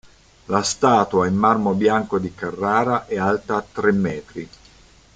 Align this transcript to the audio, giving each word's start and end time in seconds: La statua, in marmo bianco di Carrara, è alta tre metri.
La 0.45 0.63
statua, 0.63 1.27
in 1.27 1.35
marmo 1.35 1.75
bianco 1.75 2.17
di 2.17 2.33
Carrara, 2.33 3.05
è 3.05 3.19
alta 3.19 3.61
tre 3.71 3.91
metri. 3.91 4.49